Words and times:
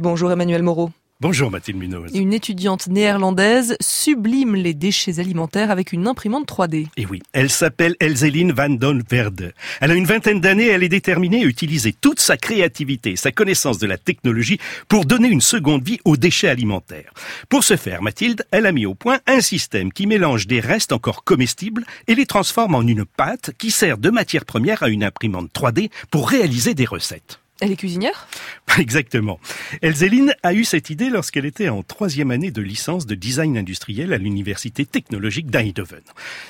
Bonjour 0.00 0.30
Emmanuel 0.30 0.62
Moreau. 0.62 0.92
Bonjour 1.20 1.50
Mathilde 1.50 1.76
Munoz. 1.76 2.12
Une 2.14 2.32
étudiante 2.32 2.86
néerlandaise 2.86 3.76
sublime 3.80 4.54
les 4.54 4.72
déchets 4.72 5.18
alimentaires 5.18 5.72
avec 5.72 5.92
une 5.92 6.06
imprimante 6.06 6.48
3D. 6.48 6.86
Et 6.96 7.04
oui, 7.04 7.20
elle 7.32 7.50
s'appelle 7.50 7.96
Elzeline 7.98 8.52
van 8.52 8.68
Don 8.68 9.00
Verde. 9.10 9.52
Elle 9.80 9.90
a 9.90 9.96
une 9.96 10.04
vingtaine 10.04 10.40
d'années, 10.40 10.68
elle 10.68 10.84
est 10.84 10.88
déterminée 10.88 11.42
à 11.42 11.46
utiliser 11.46 11.92
toute 11.92 12.20
sa 12.20 12.36
créativité, 12.36 13.16
sa 13.16 13.32
connaissance 13.32 13.78
de 13.78 13.88
la 13.88 13.98
technologie 13.98 14.60
pour 14.86 15.04
donner 15.04 15.26
une 15.26 15.40
seconde 15.40 15.82
vie 15.82 15.98
aux 16.04 16.16
déchets 16.16 16.46
alimentaires. 16.46 17.12
Pour 17.48 17.64
ce 17.64 17.76
faire, 17.76 18.00
Mathilde, 18.00 18.46
elle 18.52 18.66
a 18.66 18.70
mis 18.70 18.86
au 18.86 18.94
point 18.94 19.18
un 19.26 19.40
système 19.40 19.92
qui 19.92 20.06
mélange 20.06 20.46
des 20.46 20.60
restes 20.60 20.92
encore 20.92 21.24
comestibles 21.24 21.84
et 22.06 22.14
les 22.14 22.26
transforme 22.26 22.76
en 22.76 22.82
une 22.82 23.04
pâte 23.04 23.50
qui 23.58 23.72
sert 23.72 23.98
de 23.98 24.10
matière 24.10 24.44
première 24.44 24.84
à 24.84 24.90
une 24.90 25.02
imprimante 25.02 25.50
3D 25.52 25.90
pour 26.12 26.28
réaliser 26.28 26.74
des 26.74 26.84
recettes. 26.84 27.40
Elle 27.60 27.72
est 27.72 27.76
cuisinière? 27.76 28.28
Exactement. 28.78 29.40
Elzéline 29.82 30.34
a 30.44 30.54
eu 30.54 30.64
cette 30.64 30.90
idée 30.90 31.10
lorsqu'elle 31.10 31.46
était 31.46 31.68
en 31.68 31.82
troisième 31.82 32.30
année 32.30 32.52
de 32.52 32.62
licence 32.62 33.06
de 33.06 33.16
design 33.16 33.58
industriel 33.58 34.12
à 34.12 34.18
l'université 34.18 34.86
technologique 34.86 35.50
d'Eindhoven. 35.50 36.02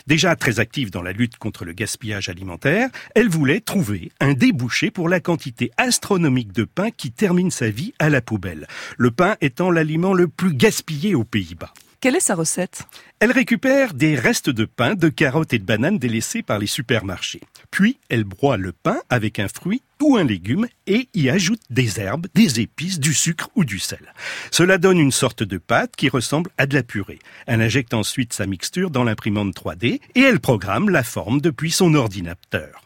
Déjà 0.07 0.37
très 0.37 0.61
active 0.61 0.91
dans 0.91 1.03
la 1.03 1.13
lutte 1.13 1.39
contre 1.39 1.65
le 1.65 1.73
gaspillage 1.73 2.29
alimentaire, 2.29 2.91
elle 3.15 3.29
voulait 3.29 3.61
trouver 3.61 4.13
un 4.21 4.35
débouché 4.35 4.91
pour 4.91 5.09
la 5.09 5.21
quantité 5.21 5.71
astronomique 5.79 6.53
de 6.53 6.65
pain 6.65 6.91
qui 6.91 7.11
termine 7.11 7.51
sa 7.51 7.71
vie 7.71 7.95
à 7.99 8.11
la 8.11 8.21
poubelle. 8.21 8.67
Le 8.99 9.11
pain 9.11 9.37
étant 9.41 9.71
l'aliment 9.71 10.13
le 10.13 10.29
plus 10.29 10.53
gaspillé 10.53 11.15
aux 11.15 11.25
Pays-Bas. 11.25 11.73
Quelle 12.01 12.15
est 12.15 12.21
sa 12.21 12.37
recette? 12.37 12.85
Elle 13.21 13.33
récupère 13.33 13.95
des 13.95 14.15
restes 14.15 14.49
de 14.49 14.65
pain, 14.65 14.95
de 14.95 15.09
carottes 15.09 15.53
et 15.53 15.59
de 15.59 15.65
bananes 15.65 15.99
délaissés 15.99 16.43
par 16.45 16.61
les 16.61 16.69
supermarchés. 16.69 17.41
Puis, 17.73 17.99
elle 18.09 18.23
broie 18.23 18.57
le 18.57 18.71
pain 18.71 18.99
avec 19.11 19.41
un 19.41 19.49
fruit 19.49 19.83
ou 20.01 20.17
un 20.17 20.23
légume 20.23 20.69
et 20.87 21.09
y 21.15 21.29
ajoute 21.29 21.61
des 21.69 21.99
herbes, 21.99 22.29
des 22.35 22.61
épices, 22.61 23.01
du 23.01 23.13
sucre 23.13 23.51
ou 23.57 23.65
du 23.65 23.81
sel. 23.81 24.15
Cela 24.53 24.79
donne 24.79 24.99
une 24.99 25.11
sorte 25.11 25.43
de 25.43 25.59
pâte 25.59 25.97
qui 25.97 26.09
ressemble 26.09 26.51
à 26.59 26.67
de 26.67 26.75
la 26.75 26.85
purée. 26.85 27.19
Elle 27.47 27.61
injecte 27.61 27.93
ensuite 27.93 28.33
sa 28.33 28.47
mixture 28.47 28.91
dans 28.91 29.03
l'imprimante 29.03 29.53
3D 29.53 30.01
et 30.15 30.21
elle 30.21 30.39
programme 30.39 30.89
la 30.89 31.03
forme 31.03 31.41
depuis 31.41 31.73
son 31.73 31.95
ordinateur. 31.95 32.85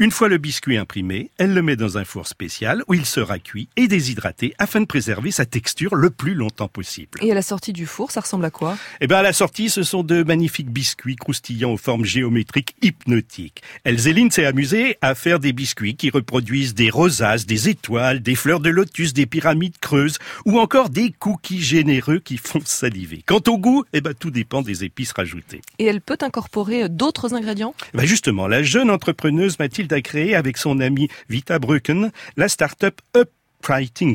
Une 0.00 0.10
fois 0.10 0.28
le 0.28 0.38
biscuit 0.38 0.76
imprimé, 0.76 1.30
elle 1.38 1.54
le 1.54 1.62
met 1.62 1.76
dans 1.76 1.98
un 1.98 2.04
four 2.04 2.26
spécial 2.26 2.82
où 2.88 2.94
il 2.94 3.06
sera 3.06 3.38
cuit 3.38 3.68
et 3.76 3.86
déshydraté 3.86 4.52
afin 4.58 4.80
de 4.80 4.86
préserver 4.86 5.30
sa 5.30 5.46
texture 5.46 5.94
le 5.94 6.10
plus 6.10 6.34
longtemps 6.34 6.66
possible. 6.66 7.20
Et 7.22 7.30
à 7.30 7.34
la 7.34 7.42
sortie 7.42 7.72
du 7.72 7.86
four, 7.86 8.10
ça 8.10 8.20
ressemble 8.20 8.44
à 8.44 8.50
quoi? 8.50 8.76
Eh 9.00 9.06
bien, 9.06 9.18
à 9.18 9.22
la 9.22 9.32
sortie, 9.32 9.70
ce 9.74 9.82
sont 9.82 10.04
de 10.04 10.22
magnifiques 10.22 10.70
biscuits 10.70 11.16
croustillants 11.16 11.72
aux 11.72 11.76
formes 11.76 12.04
géométriques 12.04 12.76
hypnotiques. 12.80 13.60
Elzéline 13.82 14.30
s'est 14.30 14.46
amusée 14.46 14.98
à 15.00 15.16
faire 15.16 15.40
des 15.40 15.52
biscuits 15.52 15.96
qui 15.96 16.10
reproduisent 16.10 16.74
des 16.74 16.90
rosaces, 16.90 17.44
des 17.44 17.68
étoiles, 17.68 18.22
des 18.22 18.36
fleurs 18.36 18.60
de 18.60 18.70
lotus, 18.70 19.12
des 19.14 19.26
pyramides 19.26 19.78
creuses 19.80 20.18
ou 20.44 20.60
encore 20.60 20.90
des 20.90 21.10
cookies 21.10 21.60
généreux 21.60 22.20
qui 22.20 22.36
font 22.36 22.60
saliver. 22.64 23.24
Quant 23.26 23.42
au 23.48 23.58
goût, 23.58 23.82
eh 23.92 24.00
ben, 24.00 24.14
tout 24.14 24.30
dépend 24.30 24.62
des 24.62 24.84
épices 24.84 25.10
rajoutées. 25.10 25.60
Et 25.80 25.86
elle 25.86 26.00
peut 26.00 26.18
incorporer 26.20 26.88
d'autres 26.88 27.34
ingrédients? 27.34 27.74
Eh 27.94 27.96
ben 27.96 28.06
Justement, 28.06 28.46
la 28.46 28.62
jeune 28.62 28.90
entrepreneuse 28.90 29.58
Mathilde 29.58 29.92
a 29.92 30.00
créé 30.02 30.36
avec 30.36 30.56
son 30.56 30.78
ami 30.78 31.08
Vita 31.28 31.58
Brücken 31.58 32.12
la 32.36 32.48
start-up 32.48 33.00
Up 33.16 33.28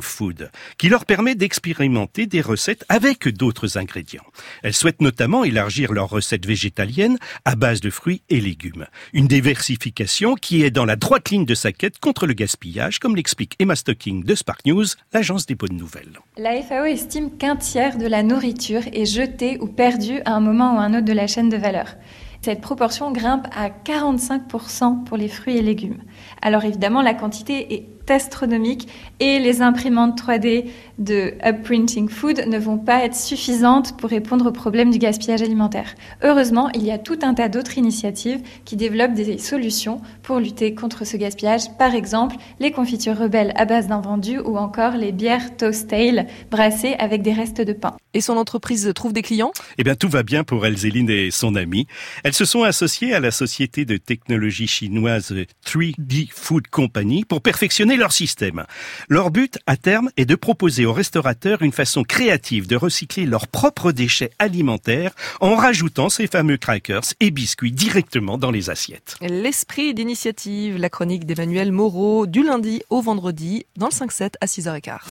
Food, 0.02 0.52
qui 0.78 0.89
leur 0.89 1.05
permet 1.05 1.36
d'expérimenter 1.36 2.28
des 2.28 2.42
recettes 2.42 2.86
avec 2.88 3.28
d'autres 3.28 3.78
ingrédients. 3.78 4.25
Elles 4.61 4.73
souhaitent 4.73 5.02
notamment 5.02 5.44
élargir 5.44 5.92
leurs 5.92 6.09
recettes 6.09 6.45
végétaliennes 6.45 7.17
à 7.45 7.55
base 7.55 7.81
de 7.81 7.89
fruits 7.89 8.22
et 8.30 8.42
légumes. 8.42 8.86
Une 9.14 9.27
diversification 9.27 10.36
qui 10.36 10.64
est 10.64 10.72
dans 10.72 10.86
la 10.86 10.95
droite 10.95 11.30
ligne 11.31 11.45
de 11.45 11.55
sa 11.55 11.72
quête 11.72 12.00
contre 12.00 12.27
le 12.27 12.33
gaspillage, 12.33 13.00
comme 13.00 13.16
l'explique 13.16 13.55
Emma 13.59 13.75
Stocking 13.75 14.23
de 14.23 14.36
Spark 14.36 14.66
News, 14.66 14.86
l'agence 15.14 15.45
des 15.45 15.55
bonnes 15.55 15.77
nouvelles. 15.77 16.20
La 16.38 16.61
FAO 16.61 16.86
estime 16.86 17.36
qu'un 17.38 17.55
tiers 17.55 17.97
de 17.97 18.05
la 18.05 18.22
nourriture 18.22 18.83
est 18.94 19.05
jetée 19.05 19.58
ou 19.59 19.67
perdue 19.67 20.22
à 20.25 20.33
un 20.33 20.42
moment 20.42 20.75
ou 20.75 20.80
un 20.80 20.94
autre 20.94 21.05
de 21.05 21.14
la 21.14 21.27
chaîne 21.27 21.50
de 21.50 21.58
valeur. 21.58 21.95
Cette 22.42 22.61
proportion 22.61 23.11
grimpe 23.11 23.47
à 23.53 23.70
45% 23.70 25.04
pour 25.04 25.17
les 25.17 25.27
fruits 25.27 25.58
et 25.58 25.61
légumes. 25.61 26.02
Alors 26.42 26.64
évidemment, 26.64 27.02
la 27.02 27.14
quantité 27.14 27.73
est 27.73 27.98
astronomique 28.11 28.87
et 29.20 29.39
les 29.39 29.61
imprimantes 29.61 30.20
3D 30.20 30.65
de 30.97 31.33
Upprinting 31.45 32.09
Food 32.09 32.45
ne 32.47 32.58
vont 32.58 32.77
pas 32.77 33.03
être 33.03 33.15
suffisantes 33.15 33.97
pour 33.97 34.09
répondre 34.09 34.47
au 34.47 34.52
problème 34.52 34.92
du 34.92 34.97
gaspillage 34.97 35.42
alimentaire. 35.42 35.95
Heureusement, 36.23 36.69
il 36.73 36.83
y 36.83 36.92
a 36.92 36.98
tout 36.98 37.19
un 37.21 37.33
tas 37.33 37.49
d'autres 37.49 37.77
initiatives 37.77 38.42
qui 38.65 38.75
développent 38.75 39.14
des 39.14 39.37
solutions 39.37 40.02
pour 40.23 40.39
lutter 40.39 40.75
contre 40.75 41.05
ce 41.05 41.17
gaspillage. 41.17 41.75
Par 41.77 41.95
exemple, 41.95 42.36
les 42.59 42.71
confitures 42.71 43.17
rebelles 43.17 43.53
à 43.55 43.65
base 43.65 43.87
d'invendus 43.87 44.39
ou 44.39 44.58
encore 44.58 44.93
les 44.93 45.11
bières 45.11 45.55
Toast 45.58 45.92
Ale 45.93 46.27
brassées 46.52 46.95
avec 46.99 47.21
des 47.21 47.33
restes 47.33 47.61
de 47.61 47.73
pain. 47.73 47.95
Et 48.14 48.21
son 48.21 48.37
entreprise 48.37 48.92
trouve 48.95 49.14
des 49.14 49.21
clients? 49.21 49.52
Eh 49.77 49.83
bien, 49.83 49.95
tout 49.95 50.09
va 50.09 50.23
bien 50.23 50.43
pour 50.43 50.65
Elzéline 50.65 51.09
et 51.09 51.31
son 51.31 51.55
ami. 51.55 51.86
Elles 52.23 52.33
se 52.33 52.45
sont 52.45 52.64
associées 52.64 53.14
à 53.14 53.19
la 53.19 53.31
société 53.31 53.86
de 53.86 53.98
technologie 53.98 54.67
chinoise 54.67 55.33
3D 55.65 56.30
Food 56.31 56.67
Company 56.67 57.23
pour 57.23 57.42
perfectionner 57.42 57.98
leur 57.99 58.11
système. 58.11 58.65
Leur 59.08 59.30
but, 59.30 59.60
à 59.67 59.77
terme, 59.77 60.10
est 60.17 60.26
de 60.26 60.36
proposer 60.36 60.86
aux 60.86 60.93
restaurateurs 60.93 61.61
une 61.61 61.71
façon 61.71 62.04
créative 62.04 62.67
de 62.67 62.76
recycler 62.76 63.26
leurs 63.26 63.48
propres 63.48 63.92
déchets 63.92 64.32
alimentaires 64.39 65.11
en 65.42 65.55
rajoutant 65.55 66.10
ces 66.10 66.27
fameux 66.27 66.58
crackers 66.58 67.14
et 67.20 67.30
biscuits 67.30 67.71
directement 67.71 68.37
dans 68.37 68.52
les 68.52 68.70
assiettes. 68.70 69.15
L'esprit 69.21 69.93
d'initiative, 69.93 70.77
la 70.77 70.89
chronique 70.89 71.26
d'Emmanuel 71.26 71.71
Moreau, 71.71 72.26
du 72.26 72.43
lundi 72.43 72.82
au 72.89 73.02
vendredi, 73.02 73.65
dans 73.77 73.87
le 73.87 73.92
5-7 73.92 74.33
à 74.42 74.45
6h15. 74.45 74.99